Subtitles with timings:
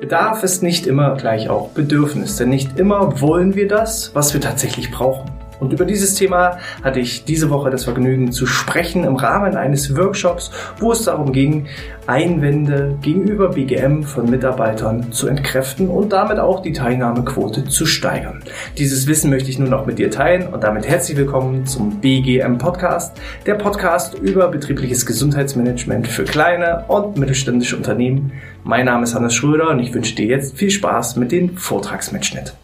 [0.00, 4.40] Bedarf ist nicht immer gleich auch Bedürfnis, denn nicht immer wollen wir das, was wir
[4.40, 5.39] tatsächlich brauchen.
[5.60, 9.94] Und über dieses Thema hatte ich diese Woche das Vergnügen zu sprechen im Rahmen eines
[9.96, 11.66] Workshops, wo es darum ging,
[12.06, 18.42] Einwände gegenüber BGM von Mitarbeitern zu entkräften und damit auch die Teilnahmequote zu steigern.
[18.78, 22.56] Dieses Wissen möchte ich nun auch mit dir teilen und damit herzlich willkommen zum BGM
[22.58, 23.16] Podcast,
[23.46, 28.32] der Podcast über betriebliches Gesundheitsmanagement für kleine und mittelständische Unternehmen.
[28.64, 32.54] Mein Name ist Hannes Schröder und ich wünsche dir jetzt viel Spaß mit dem Vortragsmitschnitt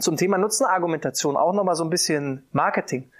[0.00, 3.10] zum Thema Nutzenargumentation auch nochmal so ein bisschen Marketing.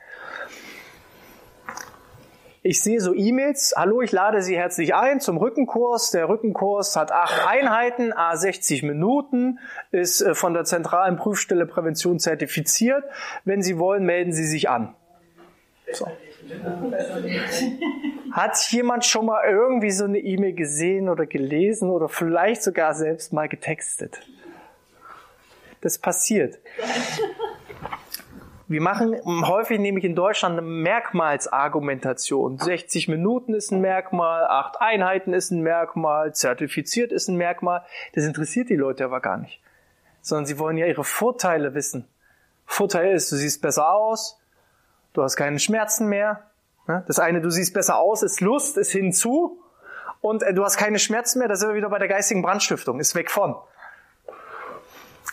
[2.63, 6.11] Ich sehe so E-Mails, hallo, ich lade Sie herzlich ein zum Rückenkurs.
[6.11, 9.59] Der Rückenkurs hat acht Einheiten, a 60 Minuten,
[9.91, 13.05] ist äh, von der zentralen Prüfstelle Prävention zertifiziert.
[13.45, 14.95] Wenn Sie wollen, melden Sie sich an.
[15.93, 16.09] So.
[18.33, 23.33] Hat jemand schon mal irgendwie so eine E-Mail gesehen oder gelesen oder vielleicht sogar selbst
[23.33, 24.21] mal getextet?
[25.81, 26.59] Das passiert.
[28.71, 32.59] Wir machen häufig nämlich in Deutschland eine Merkmalsargumentation.
[32.59, 37.87] 60 Minuten ist ein Merkmal, 8 Einheiten ist ein Merkmal, zertifiziert ist ein Merkmal.
[38.15, 39.63] Das interessiert die Leute aber gar nicht.
[40.21, 42.07] Sondern sie wollen ja ihre Vorteile wissen.
[42.67, 44.39] Vorteil ist, du siehst besser aus,
[45.15, 46.43] du hast keine Schmerzen mehr.
[46.87, 47.05] Ne?
[47.07, 49.63] Das eine, du siehst besser aus, ist Lust, ist hinzu.
[50.21, 53.01] Und äh, du hast keine Schmerzen mehr, da sind wir wieder bei der geistigen Brandstiftung,
[53.01, 53.57] ist weg von.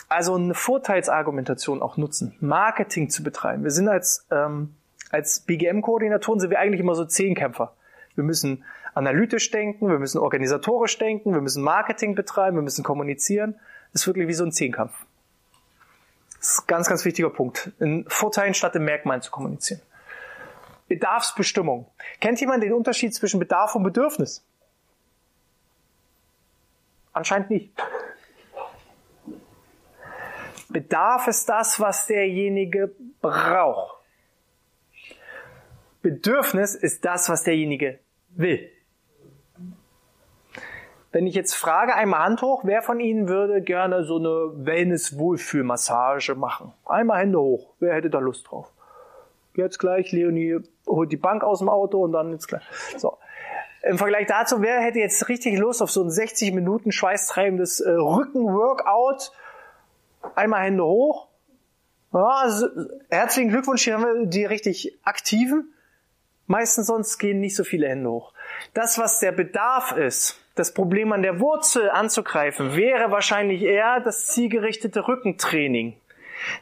[0.08, 3.64] Also eine Vorteilsargumentation auch nutzen, Marketing zu betreiben.
[3.64, 4.74] Wir sind als, ähm,
[5.10, 7.74] als BGM-Koordinatoren sind wir eigentlich immer so Zehnkämpfer.
[8.14, 13.56] Wir müssen analytisch denken, wir müssen organisatorisch denken, wir müssen Marketing betreiben, wir müssen kommunizieren.
[13.92, 14.94] Das ist wirklich wie so ein Zehnkampf.
[16.38, 17.72] Das ist ein ganz, ganz wichtiger Punkt.
[17.80, 19.80] In Vorteilen statt in Merkmalen zu kommunizieren.
[20.88, 21.86] Bedarfsbestimmung.
[22.20, 24.44] Kennt jemand den Unterschied zwischen Bedarf und Bedürfnis?
[27.12, 27.72] Anscheinend nicht.
[30.76, 33.96] Bedarf ist das, was derjenige braucht.
[36.02, 37.98] Bedürfnis ist das, was derjenige
[38.28, 38.70] will.
[41.12, 46.34] Wenn ich jetzt frage, einmal Hand hoch, wer von Ihnen würde gerne so eine Wellness-Wohlfühlmassage
[46.34, 46.74] machen?
[46.84, 47.72] Einmal Hände hoch.
[47.80, 48.70] Wer hätte da Lust drauf?
[49.54, 52.64] Jetzt gleich, Leonie holt die Bank aus dem Auto und dann jetzt gleich.
[52.98, 53.16] So.
[53.82, 57.92] Im Vergleich dazu, wer hätte jetzt richtig Lust auf so ein 60 Minuten schweißtreibendes äh,
[57.92, 59.32] Rückenworkout
[60.36, 61.28] Einmal Hände hoch.
[62.12, 62.68] Ja, also,
[63.10, 65.72] herzlichen Glückwunsch, hier haben wir die richtig aktiven.
[66.46, 68.32] Meistens sonst gehen nicht so viele Hände hoch.
[68.72, 74.26] Das, was der Bedarf ist, das Problem an der Wurzel anzugreifen, wäre wahrscheinlich eher das
[74.26, 76.00] zielgerichtete Rückentraining.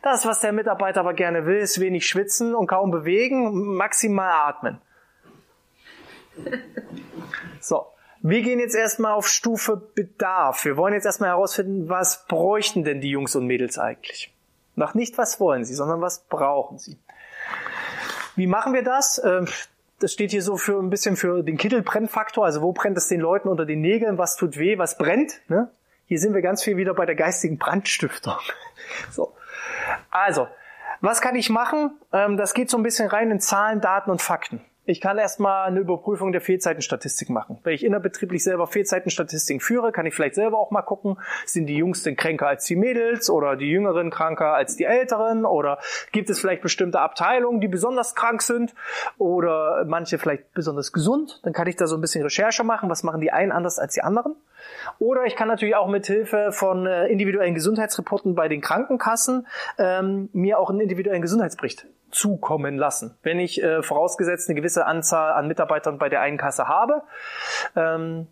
[0.03, 4.81] Das, was der Mitarbeiter aber gerne will, ist wenig schwitzen und kaum bewegen, maximal atmen.
[7.61, 7.87] So.
[8.27, 10.65] Wir gehen jetzt erstmal auf Stufe Bedarf.
[10.65, 14.33] Wir wollen jetzt erstmal herausfinden, was bräuchten denn die Jungs und Mädels eigentlich?
[14.77, 16.97] Noch nicht, was wollen sie, sondern was brauchen sie.
[18.35, 19.21] Wie machen wir das?
[19.23, 19.47] Ähm,
[20.01, 22.47] das steht hier so für ein bisschen für den Kittelbrennfaktor.
[22.47, 24.17] Also wo brennt es den Leuten unter den Nägeln?
[24.17, 24.79] Was tut weh?
[24.79, 25.43] Was brennt?
[25.49, 25.71] Ne?
[26.07, 28.39] Hier sind wir ganz viel wieder bei der geistigen Brandstiftung.
[29.11, 29.35] So.
[30.11, 30.49] Also,
[31.03, 31.99] was kann ich machen?
[32.11, 34.63] Ähm, das geht so ein bisschen rein in Zahlen, Daten und Fakten.
[34.87, 37.59] Ich kann erstmal eine Überprüfung der Fehlzeitenstatistik machen.
[37.63, 41.77] Wenn ich innerbetrieblich selber Fehlzeitenstatistiken führe, kann ich vielleicht selber auch mal gucken, sind die
[41.77, 45.79] Jungs denn kränker als die Mädels oder die Jüngeren kranker als die Älteren oder
[46.13, 48.75] gibt es vielleicht bestimmte Abteilungen, die besonders krank sind
[49.17, 51.41] oder manche vielleicht besonders gesund.
[51.45, 53.95] Dann kann ich da so ein bisschen Recherche machen, was machen die einen anders als
[53.95, 54.37] die anderen.
[54.99, 59.47] Oder ich kann natürlich auch mit Hilfe von äh, individuellen Gesundheitsreporten bei den Krankenkassen
[59.79, 63.17] ähm, mir auch einen individuellen Gesundheitsbericht zukommen lassen.
[63.23, 67.03] Wenn ich äh, vorausgesetzt eine gewisse Anzahl an Mitarbeitern bei der einen Kasse habe,
[67.77, 68.29] ähm,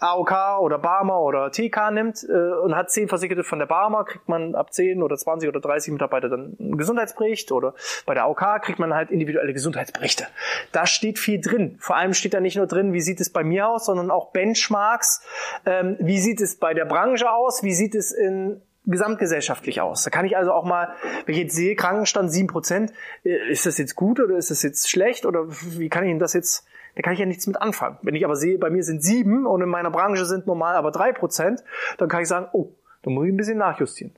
[0.00, 4.28] AOK oder Barmer oder TK nimmt äh, und hat zehn Versicherte von der Barmer, kriegt
[4.28, 7.74] man ab 10 oder 20 oder 30 Mitarbeiter dann einen Gesundheitsbericht oder
[8.06, 10.26] bei der AOK kriegt man halt individuelle Gesundheitsberichte.
[10.72, 11.76] Da steht viel drin.
[11.80, 14.32] Vor allem steht da nicht nur drin, wie sieht es bei mir aus, sondern auch
[14.32, 15.22] Benchmarks.
[15.64, 17.62] Ähm, wie sieht es bei der Branche aus?
[17.62, 20.04] Wie sieht es in gesamtgesellschaftlich aus.
[20.04, 20.94] Da kann ich also auch mal,
[21.24, 22.92] wenn ich jetzt sehe, Krankenstand 7%,
[23.24, 26.18] äh, ist das jetzt gut oder ist das jetzt schlecht oder wie kann ich denn
[26.18, 27.98] das jetzt, da kann ich ja nichts mit anfangen.
[28.02, 30.90] Wenn ich aber sehe, bei mir sind 7 und in meiner Branche sind normal aber
[30.90, 31.62] 3%,
[31.98, 32.70] dann kann ich sagen, oh,
[33.02, 34.14] da muss ich ein bisschen nachjustieren.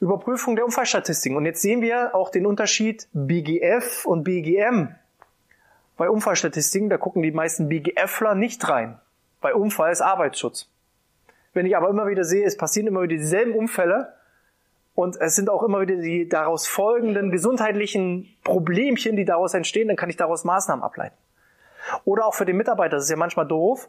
[0.00, 1.36] Überprüfung der Unfallstatistiken.
[1.36, 4.94] Und jetzt sehen wir auch den Unterschied BGF und BGM.
[5.96, 9.00] Bei Unfallstatistiken, da gucken die meisten BGFler nicht rein.
[9.40, 10.68] Bei Unfall ist Arbeitsschutz.
[11.52, 14.14] Wenn ich aber immer wieder sehe, es passieren immer wieder dieselben Unfälle
[14.94, 19.96] und es sind auch immer wieder die daraus folgenden gesundheitlichen Problemchen, die daraus entstehen, dann
[19.96, 21.16] kann ich daraus Maßnahmen ableiten.
[22.04, 23.88] Oder auch für den Mitarbeiter, das ist ja manchmal doof.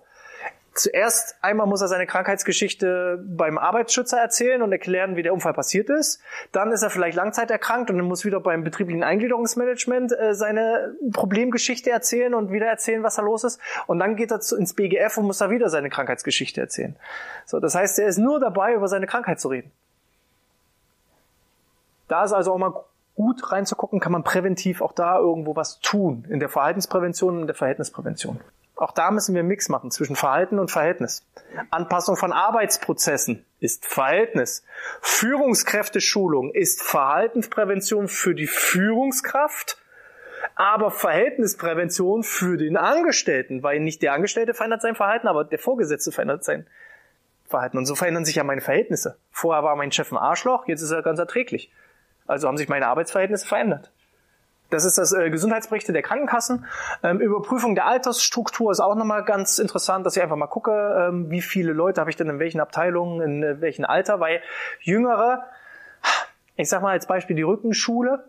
[0.80, 5.90] Zuerst einmal muss er seine Krankheitsgeschichte beim Arbeitsschützer erzählen und erklären, wie der Unfall passiert
[5.90, 6.22] ist.
[6.54, 11.90] Dann ist er vielleicht langzeiterkrankt und dann muss wieder beim betrieblichen Eingliederungsmanagement äh, seine Problemgeschichte
[11.90, 13.60] erzählen und wieder erzählen, was da los ist.
[13.88, 16.96] Und dann geht er zu, ins BGF und muss da wieder seine Krankheitsgeschichte erzählen.
[17.46, 19.74] So, das heißt, er ist nur dabei, über seine Krankheit zu reden.
[22.08, 22.86] Da ist also auch mal
[23.16, 27.56] gut reinzugucken, kann man präventiv auch da irgendwo was tun in der Verhaltensprävention und der
[27.56, 28.40] Verhältnisprävention.
[28.80, 31.26] Auch da müssen wir einen Mix machen zwischen Verhalten und Verhältnis.
[31.70, 34.64] Anpassung von Arbeitsprozessen ist Verhältnis.
[35.02, 39.78] Führungskräfteschulung ist Verhaltensprävention für die Führungskraft,
[40.56, 46.14] aber Verhältnisprävention für den Angestellten, weil nicht der Angestellte verändert sein Verhalten, aber der Vorgesetzte
[46.14, 46.66] verändert sein
[47.50, 47.78] Verhalten.
[47.78, 49.18] Und so verändern sich ja meine Verhältnisse.
[49.30, 51.70] Vorher war mein Chef ein Arschloch, jetzt ist er ganz erträglich.
[52.28, 53.92] Also haben sich meine Arbeitsverhältnisse verändert.
[54.70, 56.66] Das ist das äh, Gesundheitsberichte der Krankenkassen.
[57.04, 60.72] Ähm, Überprüfung der Altersstruktur ist auch nochmal ganz interessant, dass ich einfach mal gucke,
[61.10, 64.42] ähm, wie viele Leute habe ich denn in welchen Abteilungen, in äh, welchem Alter, weil
[64.82, 65.44] Jüngere,
[66.56, 68.26] ich sag mal als Beispiel die Rückenschule,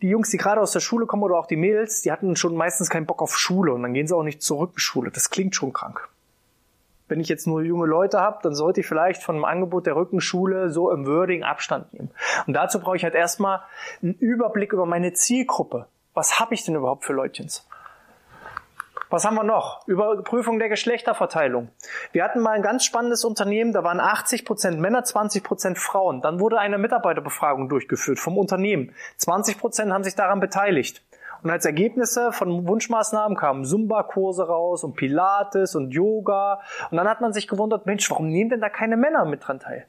[0.00, 2.54] die Jungs, die gerade aus der Schule kommen oder auch die Mädels, die hatten schon
[2.54, 5.10] meistens keinen Bock auf Schule und dann gehen sie auch nicht zur Rückenschule.
[5.10, 6.08] Das klingt schon krank
[7.08, 9.96] wenn ich jetzt nur junge Leute habe, dann sollte ich vielleicht von dem Angebot der
[9.96, 12.10] Rückenschule so im Wording Abstand nehmen.
[12.46, 13.62] Und dazu brauche ich halt erstmal
[14.02, 15.86] einen Überblick über meine Zielgruppe.
[16.14, 17.66] Was habe ich denn überhaupt für Leutchens?
[19.10, 19.86] Was haben wir noch?
[19.88, 21.70] Überprüfung der Geschlechterverteilung.
[22.12, 26.20] Wir hatten mal ein ganz spannendes Unternehmen, da waren 80 Prozent Männer, 20 Prozent Frauen.
[26.20, 28.92] Dann wurde eine Mitarbeiterbefragung durchgeführt vom Unternehmen.
[29.16, 31.02] 20 Prozent haben sich daran beteiligt.
[31.42, 36.60] Und als Ergebnisse von Wunschmaßnahmen kamen Zumba-Kurse raus und Pilates und Yoga.
[36.90, 39.60] Und dann hat man sich gewundert, Mensch, warum nehmen denn da keine Männer mit dran
[39.60, 39.86] teil?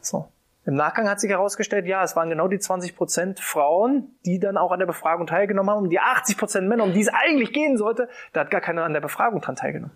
[0.00, 0.28] So.
[0.66, 4.56] Im Nachgang hat sich herausgestellt, ja, es waren genau die 20 Prozent Frauen, die dann
[4.56, 5.82] auch an der Befragung teilgenommen haben.
[5.82, 8.84] Und die 80 Prozent Männer, um die es eigentlich gehen sollte, da hat gar keiner
[8.84, 9.94] an der Befragung dran teilgenommen.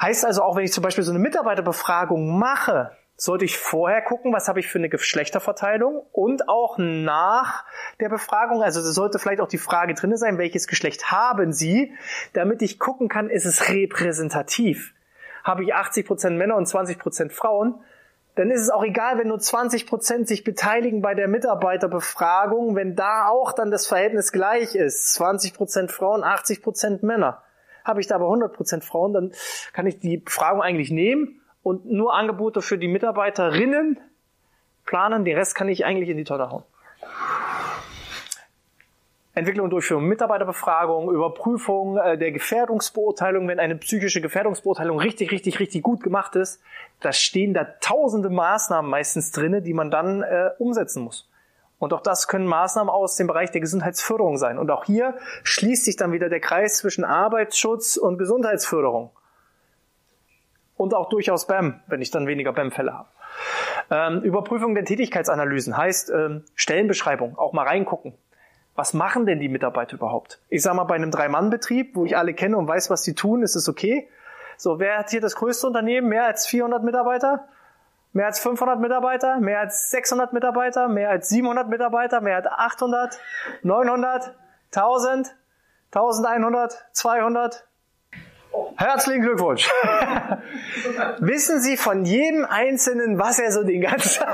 [0.00, 4.32] Heißt also auch, wenn ich zum Beispiel so eine Mitarbeiterbefragung mache, sollte ich vorher gucken,
[4.32, 7.64] was habe ich für eine Geschlechterverteilung und auch nach
[7.98, 11.92] der Befragung, also sollte vielleicht auch die Frage drinne sein, welches Geschlecht haben Sie,
[12.32, 14.94] damit ich gucken kann, ist es repräsentativ.
[15.42, 17.74] Habe ich 80% Männer und 20% Frauen,
[18.36, 23.26] dann ist es auch egal, wenn nur 20% sich beteiligen bei der Mitarbeiterbefragung, wenn da
[23.26, 25.20] auch dann das Verhältnis gleich ist.
[25.20, 27.42] 20% Frauen, 80% Männer.
[27.84, 29.32] Habe ich da aber 100% Frauen, dann
[29.72, 34.00] kann ich die Befragung eigentlich nehmen und nur Angebote für die Mitarbeiterinnen
[34.86, 35.26] planen.
[35.26, 36.62] Den Rest kann ich eigentlich in die Tonne hauen.
[39.34, 45.82] Entwicklung und Durchführung Mitarbeiterbefragung, Überprüfung äh, der Gefährdungsbeurteilung, wenn eine psychische Gefährdungsbeurteilung richtig, richtig, richtig
[45.82, 46.60] gut gemacht ist,
[47.00, 51.28] da stehen da tausende Maßnahmen meistens drinne, die man dann äh, umsetzen muss.
[51.78, 54.58] Und auch das können Maßnahmen aus dem Bereich der Gesundheitsförderung sein.
[54.58, 59.12] Und auch hier schließt sich dann wieder der Kreis zwischen Arbeitsschutz und Gesundheitsförderung
[60.78, 63.08] und auch durchaus BAM, wenn ich dann weniger BAM-Fälle habe.
[63.90, 68.14] Ähm, Überprüfung der Tätigkeitsanalysen heißt ähm, Stellenbeschreibung, auch mal reingucken.
[68.74, 70.40] Was machen denn die Mitarbeiter überhaupt?
[70.48, 73.42] Ich sage mal, bei einem Drei-Mann-Betrieb, wo ich alle kenne und weiß, was sie tun,
[73.42, 74.08] ist es okay.
[74.56, 76.08] So, wer hat hier das größte Unternehmen?
[76.08, 77.48] Mehr als 400 Mitarbeiter?
[78.12, 79.38] Mehr als 500 Mitarbeiter?
[79.40, 80.88] Mehr als 600 Mitarbeiter?
[80.88, 82.20] Mehr als 700 Mitarbeiter?
[82.20, 83.18] Mehr als 800?
[83.62, 84.34] 900?
[84.74, 85.34] 1000?
[85.92, 86.86] 1100?
[86.92, 87.67] 200?
[88.76, 89.68] Herzlichen Glückwunsch.
[91.18, 94.22] Wissen Sie von jedem Einzelnen, was er so den ganzen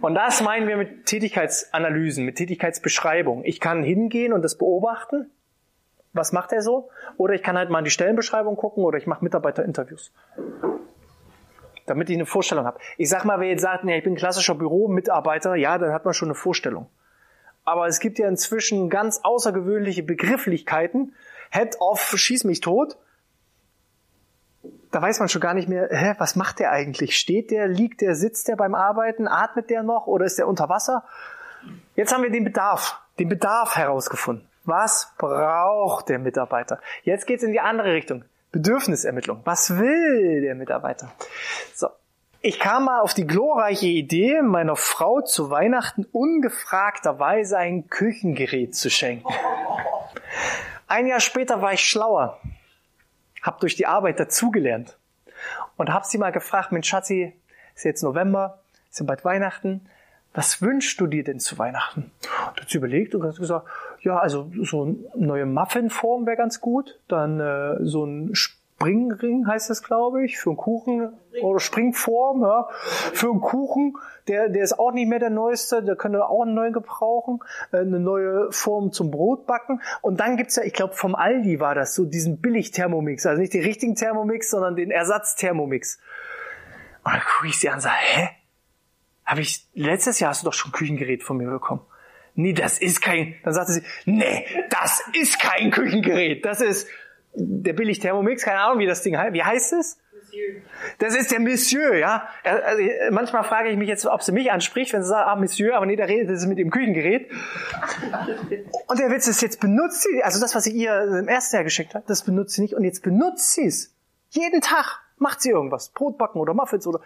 [0.00, 3.44] Und das meinen wir mit Tätigkeitsanalysen, mit Tätigkeitsbeschreibung.
[3.44, 5.30] Ich kann hingehen und das beobachten.
[6.12, 6.90] Was macht er so?
[7.16, 10.12] Oder ich kann halt mal in die Stellenbeschreibung gucken oder ich mache Mitarbeiterinterviews.
[11.86, 12.78] Damit ich eine Vorstellung habe.
[12.96, 16.14] Ich sag mal, wer jetzt sagt, nee, ich bin klassischer Büromitarbeiter, ja, dann hat man
[16.14, 16.88] schon eine Vorstellung.
[17.66, 21.14] Aber es gibt ja inzwischen ganz außergewöhnliche Begrifflichkeiten.
[21.50, 22.96] Head off, schieß mich tot.
[24.92, 27.18] Da weiß man schon gar nicht mehr, hä, was macht der eigentlich?
[27.18, 30.68] Steht der, liegt der, sitzt der beim Arbeiten, atmet der noch oder ist der unter
[30.68, 31.04] Wasser?
[31.96, 34.48] Jetzt haben wir den Bedarf, den Bedarf herausgefunden.
[34.64, 36.80] Was braucht der Mitarbeiter?
[37.02, 38.24] Jetzt geht's in die andere Richtung.
[38.52, 39.42] Bedürfnisermittlung.
[39.44, 41.12] Was will der Mitarbeiter?
[41.74, 41.88] So,
[42.46, 48.88] ich kam mal auf die glorreiche Idee, meiner Frau zu Weihnachten ungefragterweise ein Küchengerät zu
[48.88, 49.28] schenken.
[50.86, 52.40] Ein Jahr später war ich schlauer,
[53.42, 54.96] habe durch die Arbeit dazugelernt
[55.76, 57.34] und habe sie mal gefragt, Mensch Schatzi,
[57.74, 58.60] ist jetzt November,
[58.90, 59.80] ja bald Weihnachten,
[60.32, 62.12] was wünschst du dir denn zu Weihnachten?
[62.50, 63.66] Und hat sie überlegt und hat gesagt,
[64.02, 68.36] ja, also so eine neue Muffinform wäre ganz gut, dann äh, so ein
[68.78, 73.96] Springring heißt das, glaube ich, für einen Kuchen oder Springform, ja, für einen Kuchen,
[74.28, 77.40] der, der ist auch nicht mehr der neueste, der könnte auch einen neuen gebrauchen,
[77.72, 79.80] äh, eine neue Form zum Brotbacken.
[80.02, 83.54] Und dann gibt's ja, ich glaube vom Aldi war das so, diesen Billig-Thermomix, also nicht
[83.54, 85.98] den richtigen Thermomix, sondern den Ersatz-Thermomix.
[87.04, 88.28] Und dann gucke ich sie an und sage, hä?
[89.24, 91.80] Habe ich, letztes Jahr hast du doch schon ein Küchengerät von mir bekommen.
[92.34, 96.86] Nee, das ist kein, dann sagte sie, nee, das ist kein Küchengerät, das ist,
[97.36, 99.34] der billig Thermomix, keine Ahnung, wie das Ding heißt.
[99.34, 99.98] Wie heißt es?
[100.12, 100.62] Monsieur.
[100.98, 102.28] Das ist der Monsieur, ja.
[102.42, 105.76] Also, manchmal frage ich mich jetzt, ob sie mich anspricht, wenn sie sagt, ah, Monsieur,
[105.76, 107.30] aber nee, da redet sie mit dem Küchengerät.
[108.86, 111.64] Und der Witz ist, jetzt benutzt sie, also das, was sie ihr im ersten Jahr
[111.64, 113.94] geschickt hat, das benutzt sie nicht und jetzt benutzt sie es.
[114.30, 115.90] Jeden Tag macht sie irgendwas.
[115.90, 117.00] Brotbacken oder Muffins oder...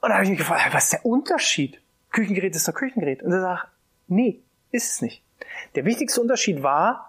[0.00, 1.82] Und da habe ich mich gefragt, was ist der Unterschied?
[2.12, 3.22] Küchengerät ist doch Küchengerät.
[3.22, 3.68] Und er sagt,
[4.06, 5.24] nee, ist es nicht.
[5.74, 7.07] Der wichtigste Unterschied war,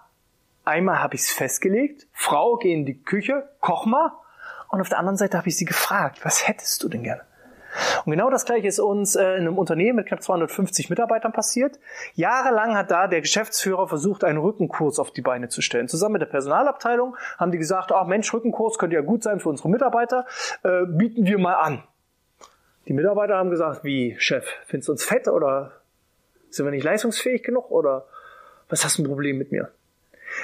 [0.69, 4.11] Einmal habe ich es festgelegt, Frau, geh in die Küche, koch mal.
[4.69, 7.21] Und auf der anderen Seite habe ich sie gefragt, was hättest du denn gerne?
[8.05, 11.79] Und genau das gleiche ist uns äh, in einem Unternehmen mit knapp 250 Mitarbeitern passiert.
[12.13, 15.87] Jahrelang hat da der Geschäftsführer versucht, einen Rückenkurs auf die Beine zu stellen.
[15.87, 19.49] Zusammen mit der Personalabteilung haben die gesagt, ach Mensch, Rückenkurs könnte ja gut sein für
[19.49, 20.27] unsere Mitarbeiter,
[20.63, 21.83] äh, bieten wir mal an.
[22.87, 25.73] Die Mitarbeiter haben gesagt, wie Chef, findest du uns fett oder
[26.51, 28.05] sind wir nicht leistungsfähig genug oder
[28.67, 29.71] was hast du ein Problem mit mir?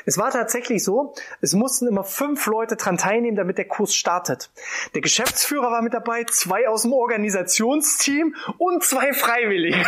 [0.05, 4.51] Es war tatsächlich so, es mussten immer fünf Leute dran teilnehmen, damit der Kurs startet.
[4.93, 9.83] Der Geschäftsführer war mit dabei, zwei aus dem Organisationsteam und zwei Freiwillige.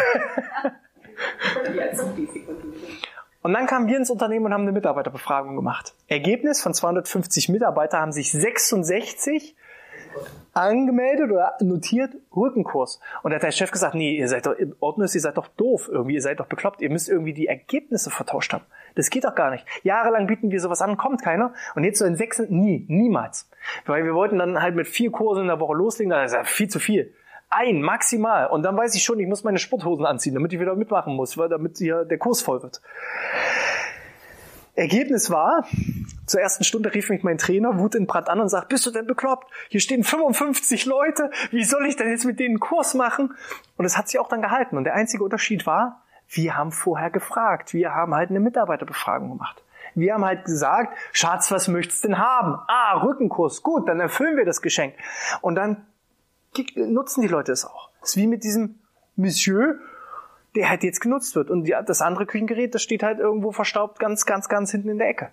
[3.41, 5.95] Und dann kamen wir ins Unternehmen und haben eine Mitarbeiterbefragung gemacht.
[6.07, 9.55] Ergebnis von 250 Mitarbeitern haben sich 66
[10.53, 12.99] angemeldet oder notiert Rückenkurs.
[13.23, 15.87] Und da hat der Chef gesagt, nee, ihr seid doch, Ordnung ihr seid doch doof
[15.91, 18.65] irgendwie, ihr seid doch bekloppt, ihr müsst irgendwie die Ergebnisse vertauscht haben.
[18.97, 19.63] Das geht doch gar nicht.
[19.83, 21.53] Jahrelang bieten wir sowas an, kommt keiner.
[21.75, 23.47] Und jetzt so in sechs, nie, niemals.
[23.85, 26.43] Weil wir wollten dann halt mit vier Kursen in der Woche loslegen, das ist ja
[26.43, 27.13] viel zu viel.
[27.49, 28.47] Ein, maximal.
[28.47, 31.37] Und dann weiß ich schon, ich muss meine Sporthosen anziehen, damit ich wieder mitmachen muss,
[31.37, 32.81] weil damit hier der Kurs voll wird.
[34.75, 35.65] Ergebnis war,
[36.25, 38.91] zur ersten Stunde rief mich mein Trainer Wut in Brand an und sagt, bist du
[38.91, 39.47] denn bekloppt?
[39.69, 43.35] Hier stehen 55 Leute, wie soll ich denn jetzt mit denen einen Kurs machen?
[43.77, 44.75] Und es hat sich auch dann gehalten.
[44.75, 47.73] Und der einzige Unterschied war, wir haben vorher gefragt.
[47.73, 49.63] Wir haben halt eine Mitarbeiterbefragung gemacht.
[49.95, 52.59] Wir haben halt gesagt, Schatz, was möchtest du denn haben?
[52.67, 53.63] Ah, Rückenkurs.
[53.63, 54.93] Gut, dann erfüllen wir das Geschenk.
[55.41, 55.85] Und dann
[56.75, 57.89] nutzen die Leute es auch.
[58.01, 58.79] Das ist wie mit diesem
[59.15, 59.79] Monsieur,
[60.55, 61.49] der halt jetzt genutzt wird.
[61.49, 65.09] Und das andere Küchengerät, das steht halt irgendwo verstaubt ganz, ganz, ganz hinten in der
[65.09, 65.29] Ecke.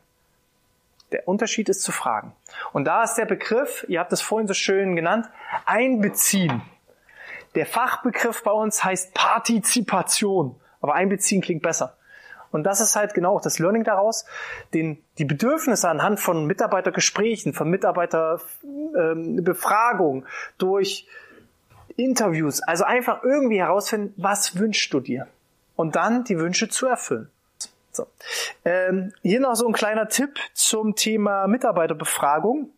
[1.13, 2.33] Der Unterschied ist zu fragen.
[2.73, 5.29] Und da ist der Begriff, ihr habt es vorhin so schön genannt,
[5.67, 6.63] einbeziehen.
[7.55, 10.57] Der Fachbegriff bei uns heißt Partizipation.
[10.85, 11.97] Aber einbeziehen klingt besser.
[12.51, 14.27] Und das ist halt genau auch das Learning daraus,
[14.75, 21.09] den, die Bedürfnisse anhand von Mitarbeitergesprächen, von Mitarbeiterbefragungen, ähm, durch
[21.97, 22.63] Interviews.
[22.63, 25.27] Also einfach irgendwie herausfinden, was wünschst du dir?
[25.75, 27.31] Und dann die Wünsche zu erfüllen.
[27.91, 28.07] So.
[28.67, 32.69] Ähm, hier noch so ein kleiner Tipp zum Thema Mitarbeiterbefragung.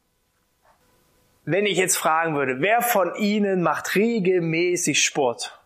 [1.45, 5.59] Wenn ich jetzt fragen würde, wer von Ihnen macht regelmäßig Sport?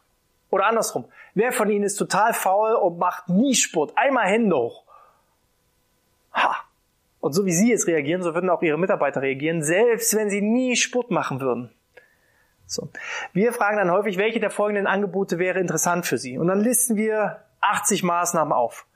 [0.49, 3.93] Oder andersrum, wer von Ihnen ist total faul und macht nie Sport?
[3.97, 4.85] Einmal Hände hoch.
[6.35, 6.57] Ha.
[7.21, 10.41] Und so wie Sie jetzt reagieren, so würden auch Ihre Mitarbeiter reagieren, selbst wenn Sie
[10.41, 11.71] nie Sport machen würden.
[12.67, 12.89] So.
[13.33, 16.39] Wir fragen dann häufig, welche der folgenden Angebote wäre interessant für Sie?
[16.39, 18.87] Und dann listen wir 80 Maßnahmen auf.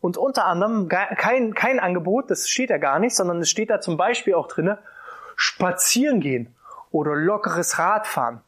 [0.00, 3.80] Und unter anderem kein, kein Angebot, das steht da gar nicht, sondern es steht da
[3.80, 4.78] zum Beispiel auch drinne,
[5.36, 6.54] spazieren gehen
[6.90, 8.40] oder lockeres Radfahren.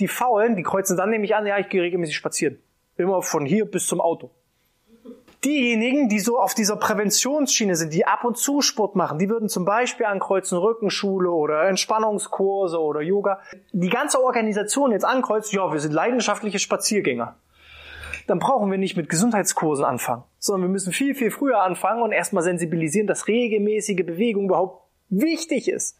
[0.00, 2.58] Die Faulen, die kreuzen dann nämlich an, ja, ich gehe regelmäßig spazieren.
[2.96, 4.30] Immer von hier bis zum Auto
[5.44, 9.48] diejenigen, die so auf dieser Präventionsschiene sind, die ab und zu Sport machen, die würden
[9.48, 13.40] zum Beispiel ankreuzen Rückenschule oder Entspannungskurse oder Yoga.
[13.72, 17.36] Die ganze Organisation jetzt ankreuzt, ja, wir sind leidenschaftliche Spaziergänger.
[18.26, 22.12] Dann brauchen wir nicht mit Gesundheitskursen anfangen, sondern wir müssen viel, viel früher anfangen und
[22.12, 25.98] erstmal sensibilisieren, dass regelmäßige Bewegung überhaupt wichtig ist.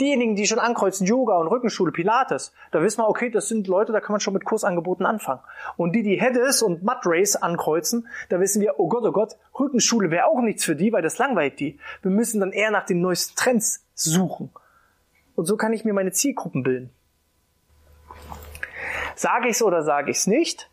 [0.00, 3.92] Diejenigen, die schon ankreuzen, Yoga und Rückenschule, Pilates, da wissen wir, okay, das sind Leute,
[3.92, 5.40] da kann man schon mit Kursangeboten anfangen.
[5.76, 9.36] Und die, die Heades und Mud Race ankreuzen, da wissen wir, oh Gott, oh Gott,
[9.58, 11.78] Rückenschule wäre auch nichts für die, weil das langweilt die.
[12.02, 14.50] Wir müssen dann eher nach den neuesten Trends suchen.
[15.36, 16.90] Und so kann ich mir meine Zielgruppen bilden.
[19.16, 20.70] Sage ich es oder sage ich es nicht?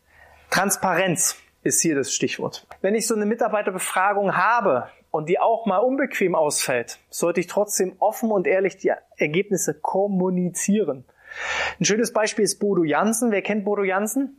[0.49, 2.65] Transparenz ist hier das Stichwort.
[2.81, 7.95] Wenn ich so eine Mitarbeiterbefragung habe, und die auch mal unbequem ausfällt, sollte ich trotzdem
[7.99, 11.05] offen und ehrlich die Ergebnisse kommunizieren.
[11.79, 13.31] Ein schönes Beispiel ist Bodo Jansen.
[13.31, 14.37] Wer kennt Bodo Jansen?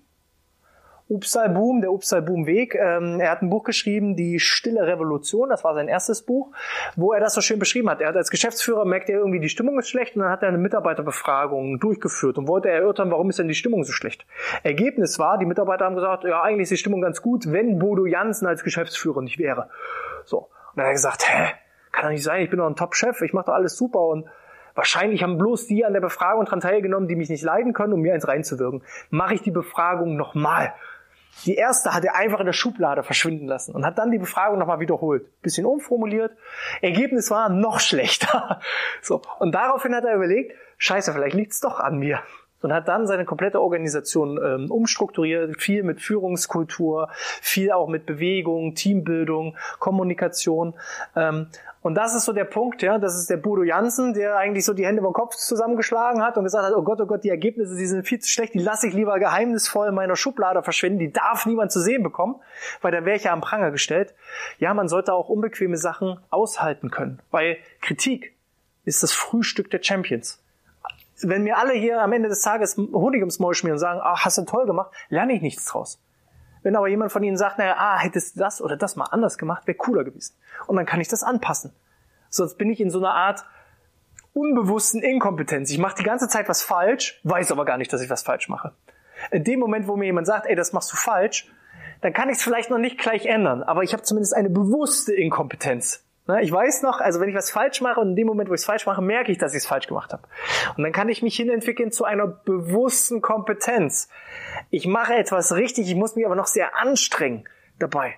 [1.09, 2.75] Upsal-Boom, der Upsal-Boom-Weg.
[2.75, 6.53] Ähm, er hat ein Buch geschrieben, Die Stille Revolution, das war sein erstes Buch,
[6.97, 8.01] wo er das so schön beschrieben hat.
[8.01, 10.49] Er hat als Geschäftsführer merkt er irgendwie, die Stimmung ist schlecht und dann hat er
[10.49, 14.25] eine Mitarbeiterbefragung durchgeführt und wollte erörtern, warum ist denn die Stimmung so schlecht.
[14.63, 18.07] Ergebnis war, die Mitarbeiter haben gesagt, ja, eigentlich ist die Stimmung ganz gut, wenn Bodo
[18.07, 19.69] Jansen als Geschäftsführer nicht wäre.
[20.25, 20.49] So.
[20.75, 21.53] Und dann hat er gesagt, hä,
[21.93, 24.27] kann doch nicht sein, ich bin doch ein Top-Chef, ich mache doch alles super und
[24.75, 28.01] Wahrscheinlich haben bloß die an der Befragung dran teilgenommen, die mich nicht leiden können, um
[28.01, 28.83] mir eins reinzuwirken.
[29.11, 30.73] Mache ich die Befragung nochmal.
[31.45, 34.59] Die erste hat er einfach in der Schublade verschwinden lassen und hat dann die Befragung
[34.59, 35.41] nochmal wiederholt.
[35.41, 36.33] Bisschen umformuliert.
[36.81, 38.61] Ergebnis war noch schlechter.
[39.01, 39.21] So.
[39.41, 42.23] Und daraufhin hat er überlegt, scheiße, vielleicht liegt's doch an mir
[42.63, 47.09] und hat dann seine komplette Organisation ähm, umstrukturiert, viel mit Führungskultur,
[47.41, 50.75] viel auch mit Bewegung, Teambildung, Kommunikation.
[51.17, 51.49] Ähm,
[51.83, 54.73] und das ist so der Punkt, ja, das ist der Bodo Jansen, der eigentlich so
[54.73, 57.77] die Hände vom Kopf zusammengeschlagen hat und gesagt hat, oh Gott, oh Gott, die Ergebnisse,
[57.77, 61.13] die sind viel zu schlecht, die lasse ich lieber geheimnisvoll in meiner Schublade verschwinden, die
[61.13, 62.37] darf niemand zu sehen bekommen,
[62.83, 64.15] weil dann wäre ich ja am Pranger gestellt.
[64.59, 68.33] Ja, man sollte auch unbequeme Sachen aushalten können, weil Kritik
[68.85, 70.42] ist das Frühstück der Champions
[71.29, 74.25] wenn mir alle hier am Ende des Tages Honig ums Maul schmieren und sagen, ah,
[74.25, 76.01] hast du toll gemacht, lerne ich nichts draus.
[76.63, 79.39] Wenn aber jemand von ihnen sagt, naja, ah, hättest du das oder das mal anders
[79.39, 80.35] gemacht, wäre cooler gewesen.
[80.67, 81.73] Und dann kann ich das anpassen.
[82.29, 83.45] Sonst bin ich in so einer Art
[84.33, 85.71] unbewussten Inkompetenz.
[85.71, 88.49] Ich mache die ganze Zeit was falsch, weiß aber gar nicht, dass ich was falsch
[88.49, 88.73] mache.
[89.31, 91.53] In dem Moment, wo mir jemand sagt, ey, das machst du falsch,
[92.01, 95.15] dann kann ich es vielleicht noch nicht gleich ändern, aber ich habe zumindest eine bewusste
[95.15, 96.05] Inkompetenz.
[96.29, 98.55] Ne, ich weiß noch, also wenn ich was falsch mache und in dem Moment, wo
[98.55, 100.23] ich es falsch mache, merke ich, dass ich es falsch gemacht habe.
[100.77, 104.09] Und dann kann ich mich hinentwickeln zu einer bewussten Kompetenz.
[104.71, 107.49] Ich mache etwas richtig, ich muss mich aber noch sehr anstrengen
[107.81, 108.15] dabei,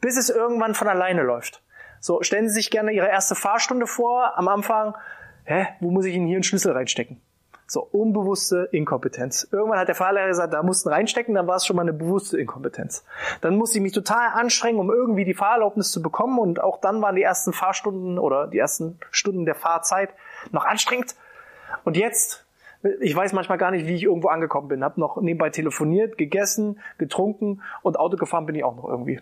[0.00, 1.62] bis es irgendwann von alleine läuft.
[2.00, 4.94] So, stellen Sie sich gerne Ihre erste Fahrstunde vor, am Anfang,
[5.44, 7.20] hä, wo muss ich Ihnen hier einen Schlüssel reinstecken?
[7.66, 9.48] So, unbewusste Inkompetenz.
[9.50, 12.38] Irgendwann hat der Fahrlehrer gesagt, da mussten reinstecken, dann war es schon mal eine bewusste
[12.38, 13.04] Inkompetenz.
[13.40, 17.00] Dann musste ich mich total anstrengen, um irgendwie die Fahrerlaubnis zu bekommen und auch dann
[17.00, 20.10] waren die ersten Fahrstunden oder die ersten Stunden der Fahrzeit
[20.52, 21.14] noch anstrengend.
[21.84, 22.44] Und jetzt,
[23.00, 24.84] ich weiß manchmal gar nicht, wie ich irgendwo angekommen bin.
[24.84, 29.20] Hab noch nebenbei telefoniert, gegessen, getrunken und Auto gefahren bin ich auch noch irgendwie.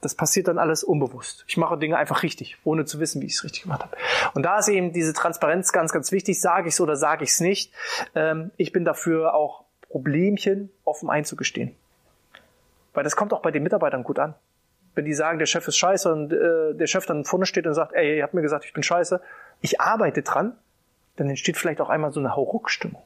[0.00, 1.44] Das passiert dann alles unbewusst.
[1.46, 3.96] Ich mache Dinge einfach richtig, ohne zu wissen, wie ich es richtig gemacht habe.
[4.34, 6.40] Und da ist eben diese Transparenz ganz, ganz wichtig.
[6.40, 7.72] Sage ich es oder sage ich es nicht?
[8.14, 11.74] Ähm, ich bin dafür auch Problemchen offen einzugestehen.
[12.94, 14.34] Weil das kommt auch bei den Mitarbeitern gut an.
[14.94, 17.74] Wenn die sagen, der Chef ist scheiße und äh, der Chef dann vorne steht und
[17.74, 19.20] sagt, ey, ihr habt mir gesagt, ich bin scheiße,
[19.60, 20.56] ich arbeite dran,
[21.16, 23.02] dann entsteht vielleicht auch einmal so eine Hauruck-Stimmung.